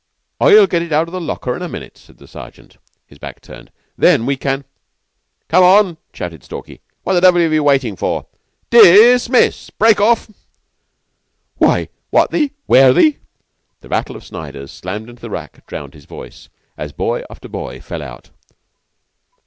[0.39, 3.39] "I'll get it out of the locker in a minute," said the Sergeant, his back
[3.39, 3.71] turned.
[3.99, 4.65] "Then we can"
[5.47, 6.81] "Come on!" shouted Stalky.
[7.03, 8.25] "What the devil are you waiting for?
[8.71, 9.69] Dismiss!
[9.69, 10.27] Break off."
[11.57, 13.17] "Why what the where the?"
[13.81, 17.79] The rattle of Sniders, slammed into the rack, drowned his voice, as boy after boy
[17.79, 18.31] fell out.